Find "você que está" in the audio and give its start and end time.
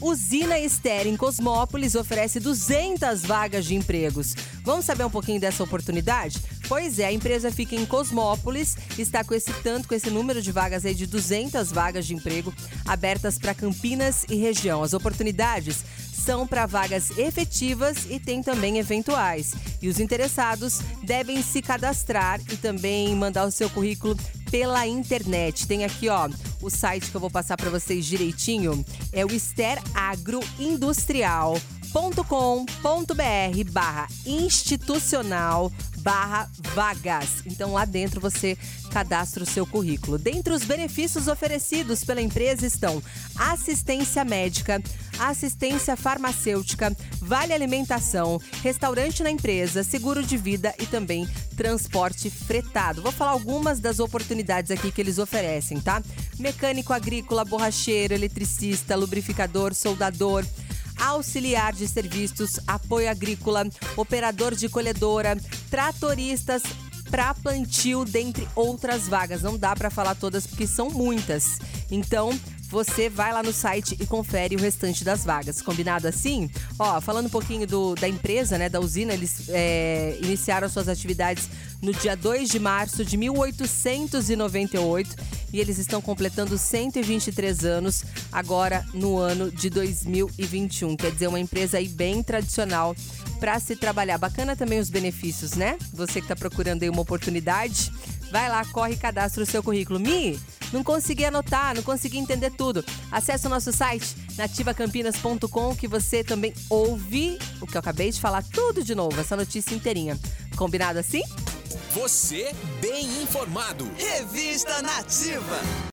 95.92-96.36